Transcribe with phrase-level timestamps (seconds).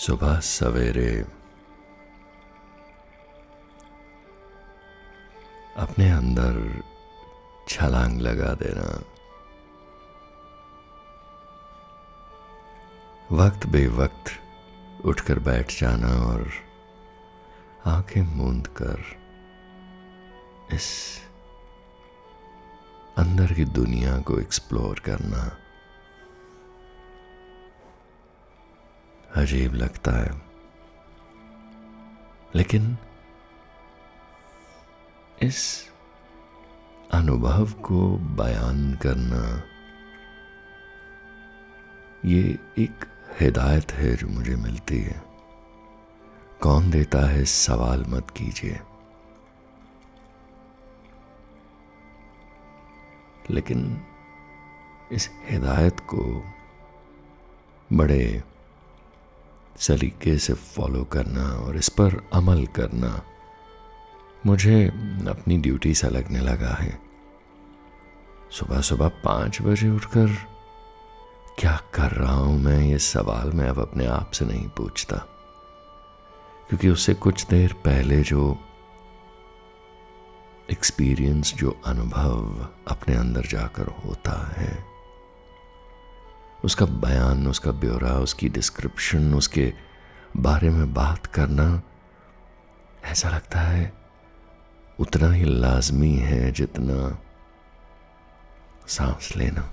[0.00, 1.26] सुबह सवेरे।
[5.76, 6.82] अपने अंदर
[7.68, 9.02] छलांग लगा देना।
[13.32, 14.24] वक्त बेवक्त
[15.04, 16.50] उठकर बैठ जाना और
[17.86, 19.04] आँखें मूंद कर
[20.72, 21.18] इस
[23.18, 25.59] अंदर की दुनिया को एक्सप्लोर करना।
[29.40, 30.42] अजीब लगता है।
[32.54, 32.98] लेकिन
[35.42, 35.90] इस
[37.12, 39.62] अनुभव को बयान करना
[42.24, 43.04] ये एक
[43.40, 45.22] हिदायत है जो मुझे मिलती है।
[46.62, 48.80] कौन देता है सवाल मत कीजिए।
[53.50, 54.06] लेकिन
[55.12, 56.44] इस हिदायत को
[57.92, 58.42] बड़े
[59.80, 63.22] सलीके से फॉलो करना और इस पर अमल करना।
[64.46, 64.86] मुझे
[65.28, 67.00] अपनी ड्यूटी सा लगने लगा है।
[68.50, 70.28] सुबह सुबह पाँच बजे उठकर,
[71.58, 72.80] क्या कर रहा हूँ मैं?
[72.80, 75.16] ये सवाल मैं अब अपने आप से नहीं पूछता।
[76.68, 78.58] क्योंकि उससे कुछ देर पहले जो
[80.70, 84.89] एक्सपीरियंस जो अनुभव अपने अंदर जाकर होता है।
[86.64, 89.72] उसका बयान, उसका ब्यौरा, उसकी डिस्क्रिप्शन उसके
[90.36, 91.82] बारे में बात करना,
[93.04, 93.92] ऐसा लगता है
[94.98, 97.18] उतना ही लाजमी है जितना
[98.88, 99.70] सांस लेना।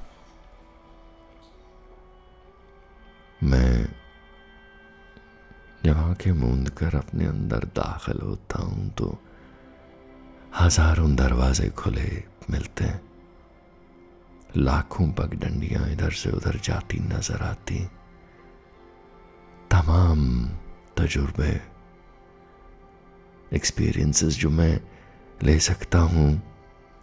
[3.43, 3.87] मैं
[5.85, 9.17] जब आँखें मूंद कर अपने अंदर दाखिल होता हूँ तो
[10.59, 13.06] हज़ारों दरवाजे खुले, मिलते हैं।
[14.55, 17.85] लाखों पगडंडियाँ इधर से उधर जाती नज़र आती।
[19.71, 20.49] तमाम
[20.97, 21.61] तजुर्बे
[23.53, 24.81] एक्सपीरियंसेस जो मैं
[25.43, 26.41] ले सकता हूँ,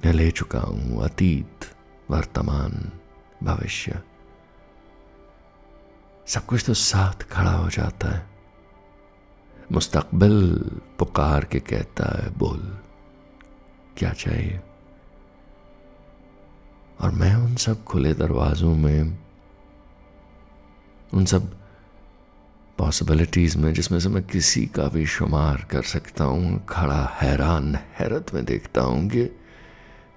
[0.06, 1.64] या ले चुका हूँ, अतीत,
[2.10, 2.92] वर्तमान,
[3.42, 4.02] भविष्य।
[6.26, 8.26] सब कुछ तो साथ खड़ा हो जाता है।
[9.72, 12.78] मुस्तकबिल पुकार के कहता है, बोल,
[13.96, 14.60] क्या चाहिए?
[17.04, 19.18] और मैं उन सब खुले दरवाज़ों में,
[21.14, 21.50] उन सब
[22.78, 28.34] पॉसिबिलिटीज़ में जिसमें से मैं किसी का भी शुमार कर सकता हूँ, खड़ा, हैरान, हैरत
[28.34, 29.24] में देखता हूँ कि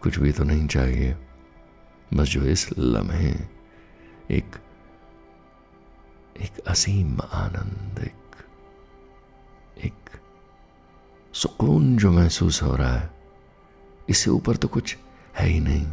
[0.01, 1.15] कुछ भी तो नहीं चाहिए।
[2.13, 3.35] बस जो इस लम्हे,
[4.31, 4.55] एक
[6.41, 8.43] एक असीम आनंद, एक
[9.85, 10.19] एक
[11.33, 13.09] सुकून जो महसूस हो रहा है,
[14.09, 14.97] इससे ऊपर तो कुछ
[15.35, 15.87] है ही नहीं।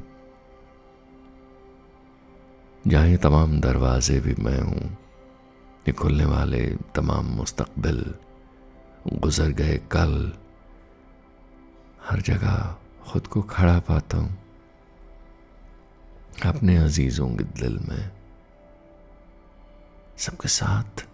[2.89, 4.97] जहाँ ये तमाम दरवाजे भी मैं हूँ,
[5.89, 6.65] ये खुलने वाले
[6.95, 8.15] तमाम मुस्तकबिल,
[9.09, 10.33] गुजर गए कल,
[12.05, 14.37] हर जगह खुद को खड़ा पाता हूँ।
[16.47, 18.11] अपने अजीजों के दिल में
[20.19, 21.07] सबके साथ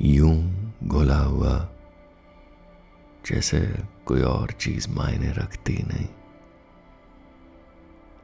[0.00, 1.68] यूँ घुला हुआ,
[3.26, 3.60] जैसे
[4.06, 6.08] कोई और चीज़ मायने रखती नहीं।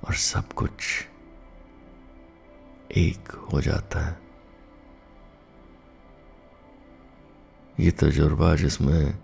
[0.09, 1.09] और सब कुछ
[2.97, 4.20] एक हो जाता है।
[7.80, 9.19] ये तजुर्बा जिसमें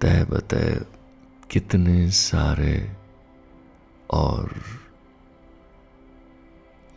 [0.00, 0.86] तय बतय
[1.50, 2.96] कितने सारे
[4.10, 4.48] और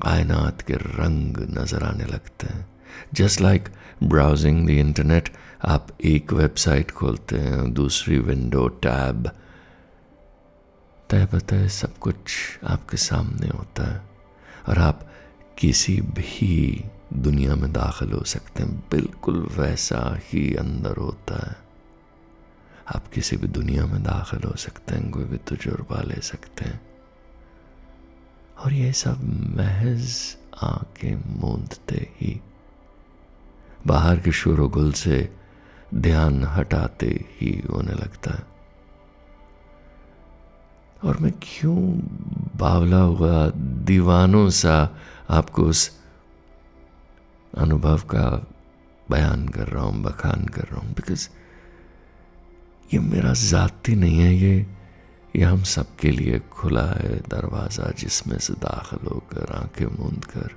[0.04, 2.68] कायनात के रंग नज़र आने लगते हैं।
[3.14, 3.70] Just like
[4.04, 5.30] browsing the internet
[5.66, 9.32] आप एक वेबसाइट खोलते हैं, दूसरी विंडो टैब
[11.10, 14.10] तय बतय सब कुछ आपके सामने होता है।
[14.70, 15.10] और आप
[15.58, 16.84] किसी भी
[17.14, 21.56] दुनिया में दाखिल हो सकते हैं। बिल्कुल वैसा ही अंदर होता है।
[22.96, 26.82] आप किसी भी दुनिया में दाखिल हो सकते हैं, कोई भी तजुर्बा ले सकते हैं।
[28.60, 29.24] और ये सब
[29.58, 32.42] महज आके मूंदते ही।
[33.88, 35.36] बाहर के शोर गुल से
[35.96, 38.54] ध्यान हटाते ही होने लगता है।
[41.04, 42.00] और मैं क्यों
[42.56, 44.98] बावला हुआ दीवानों सा
[45.34, 45.90] आपको उस
[47.58, 48.26] अनुभव का
[49.12, 51.28] बयान कर रहा हूँ, बखान कर रहा हूँ बिकॉज़
[52.94, 54.66] ये मेरा जाति नहीं है, ये
[55.36, 60.56] ये हम सबके लिए खुला है दरवाज़ा जिसमें से दाखिल होकर, आँखें मूंद कर,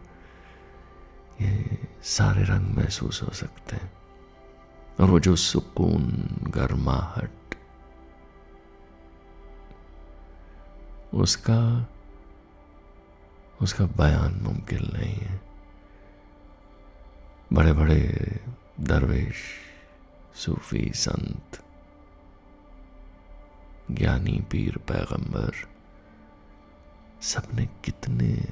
[1.41, 3.93] ये सारे रंग महसूस हो सकते हैं।
[5.01, 6.05] और वो जो सुकून,
[6.55, 7.31] गर्माहट,
[11.15, 11.61] उसका
[13.63, 15.41] उसका बयान मुमकिन नहीं है।
[17.53, 18.41] बड़े बड़े
[18.81, 19.35] दरवेश,
[20.35, 21.61] सूफी संत,
[23.91, 25.53] ज्ञानी पीर पैगंबर,
[27.23, 28.45] सबने कितने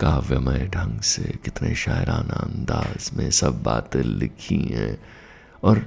[0.00, 5.04] काव्यमय ढंग से, कितने शायराना अंदाज में सब बातें लिखी हैं।
[5.64, 5.86] और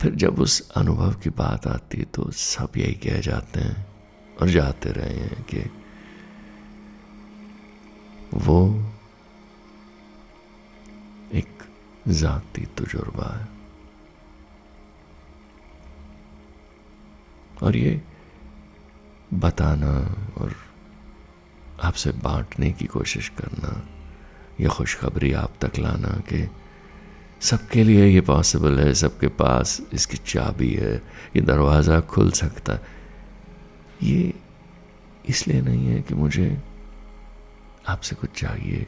[0.00, 3.86] फिर जब उस अनुभव की बात आती है तो सब यही कह जाते हैं
[4.42, 5.83] और जाते रहे हैं कि
[8.34, 8.58] वो
[11.32, 11.62] एक
[12.08, 13.48] जाती तजुर्बा है।
[17.62, 18.00] और ये
[19.34, 19.92] बताना
[20.38, 20.54] और
[21.82, 23.70] आपसे बांटने की कोशिश करना
[24.60, 26.48] यह खुशखबरी आप तक लाना कि
[27.40, 30.94] सबके लिए ये पॉसिबल है, सबके पास इसकी चाबी है,
[31.36, 32.78] ये दरवाज़ा खुल सकता
[34.02, 34.32] ये
[35.28, 36.46] इसलिए नहीं है कि मुझे
[37.88, 38.86] आपसे कुछ चाहिए?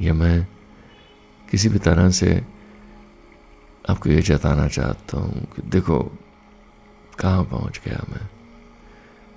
[0.00, 0.46] या मैं
[1.50, 2.46] किसी भी तरह से
[3.90, 6.12] आपको ये जताना चाहता हूँ कि देखो,
[7.18, 8.28] कहाँ पहुँच गया मैं?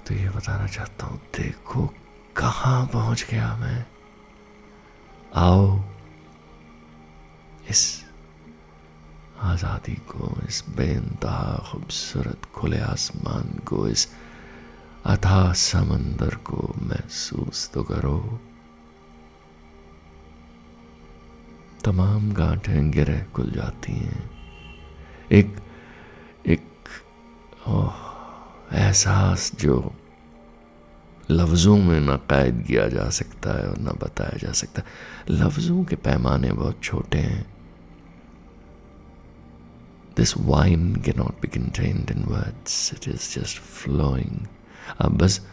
[0.08, 1.94] तो ये बताना चाहता हूँ, देखो,
[2.38, 3.86] कहाँ पहुँच गया मैं?
[5.36, 5.84] आओ,
[7.70, 8.06] इस
[9.40, 14.08] आज़ादी को, इस बेनतहा खूबसूरत, खुले आसमान को, इस
[15.06, 18.20] अथा समंदर को महसूस तो करो।
[21.86, 24.30] तमाम गांठें गिरह खुल जाती हैं।
[25.32, 25.56] एक
[26.46, 26.70] एक
[28.74, 29.76] एहसास जो
[31.32, 34.82] लफ्ज़ों में ना कैद किया जा सकता है और ना बताया जा सकता
[35.30, 37.46] लफ्ज़ों के पैमाने बहुत छोटे हैं।
[40.18, 44.46] This wine can not be contained in words it is just flowing
[45.00, 45.48] अब बस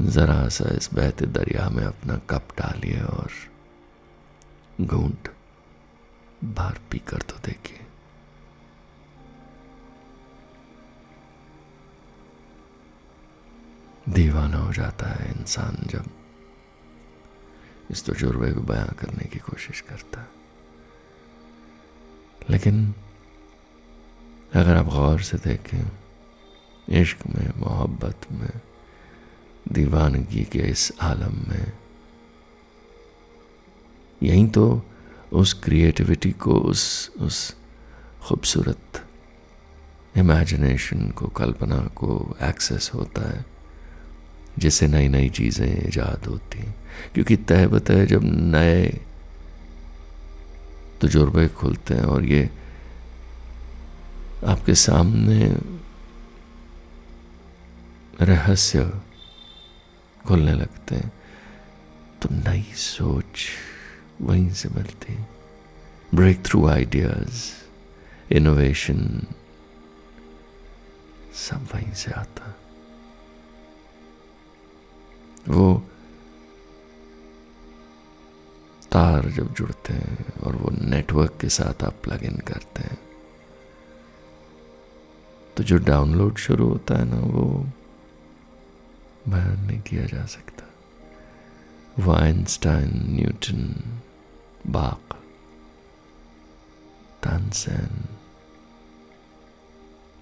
[0.00, 3.30] ज़रा सा इस बहते दरिया में अपना कप डालिए और
[4.80, 5.28] घूंट
[6.44, 7.80] बाहर पी कर तो देखिए।
[14.08, 16.04] दीवाना हो जाता है इंसान जब
[17.90, 20.26] इस तजुर्बे को बयां करने की कोशिश करता।
[22.50, 22.94] लेकिन
[24.54, 25.99] अगर आप गौर से देखें
[26.90, 28.60] इश्क में, मोहब्बत में,
[29.72, 31.72] दीवानगी के इस आलम में।
[34.22, 34.82] यहीं तो
[35.32, 37.56] उस क्रिएटिविटी को, उस उस
[38.22, 39.06] खूबसूरत
[40.16, 43.44] इमेजिनेशन को, कल्पना को एक्सेस होता है,
[44.58, 46.76] जिससे नई नई चीज़ें ईजाद होती हैं।
[47.14, 49.00] क्योंकि तय बतय जब नए
[51.00, 52.50] तजुर्बे खुलते हैं और ये
[54.46, 55.56] आपके सामने
[58.20, 58.84] रहस्य
[60.26, 61.12] खुलने लगते हैं।
[62.22, 63.46] तो नई सोच
[64.20, 65.28] वहीं से मिलती है।
[66.14, 67.44] ब्रेक थ्रू आइडियाज़
[68.32, 69.26] इनोवेशन
[71.34, 72.54] सब वहीं से आता
[75.48, 75.82] वो
[78.92, 82.98] तार जब जुड़ते हैं और वो नेटवर्क के साथ आप प्लग इन करते हैं
[85.56, 87.66] तो जो डाउनलोड शुरू होता है ना, वो
[89.28, 90.66] बयान नहीं किया जा सकता।
[91.98, 93.74] वाइनस्टाइन न्यूटन,
[94.66, 95.14] बाक,
[97.22, 98.04] तानसेन,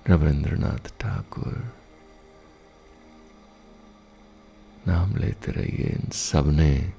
[0.08, 1.72] रविंद्रनाथ ठाकुर,
[4.88, 6.92] नाम लेते रहिए इन सबने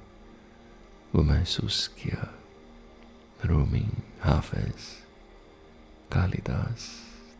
[1.15, 2.35] वो महसूस किया।
[3.45, 3.89] रूमी
[4.21, 4.75] हाफिज,
[6.13, 6.89] कालिदास,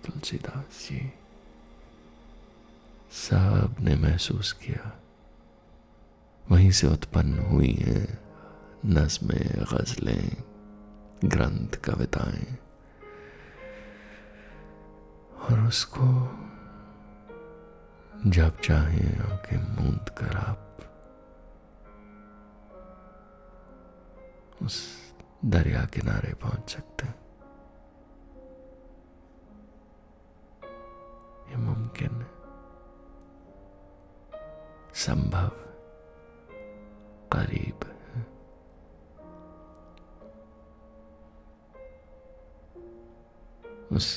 [0.06, 1.14] तुलसीदास जी।
[3.12, 5.00] सबने महसूस किया।
[6.52, 8.20] वहीं से उत्पन्न हुई हैं
[8.86, 10.38] नज़में, गज़लें,
[11.26, 12.58] ग्रंथ, कविताएँ।
[15.42, 16.06] और उसको
[18.26, 20.66] जब चाहे आँखें मूंद कर आप
[24.64, 24.98] उस
[25.46, 27.16] दरिया किनारे पहुँच सकते हैं।
[31.50, 32.39] ये मुमकिन है।
[35.00, 35.50] संभव
[37.34, 38.26] करीब है।
[43.92, 44.08] उस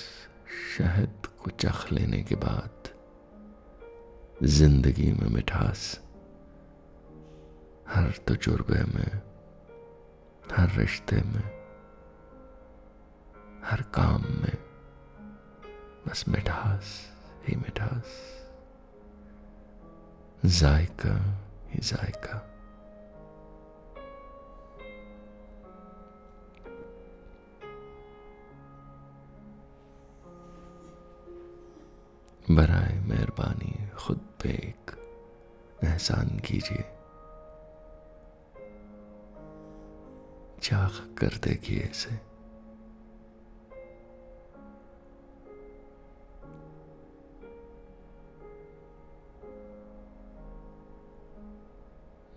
[0.79, 2.89] शहद को चख लेने के बाद
[4.43, 6.01] ज़िंदगी में मिठास
[7.89, 9.21] हर तजुर्बे में,
[10.53, 11.49] हर रिश्ते में,
[13.65, 14.57] हर काम में
[16.09, 17.01] बस मिठास
[17.49, 18.42] ही मिठास।
[20.47, 21.15] जायका
[21.69, 22.49] ही जायका
[32.51, 34.91] बराए मेहरबानी खुद पे एक
[35.85, 36.85] एहसान कीजिए।
[40.63, 42.32] चाख कर देखिए इसे।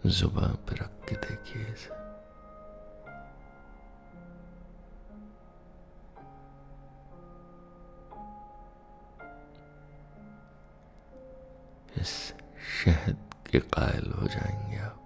[0.06, 1.94] जुबा पर रख के देखिए इसे।
[12.02, 12.34] इस
[12.86, 13.18] शहद
[13.52, 15.05] के कायल हो जाएँगे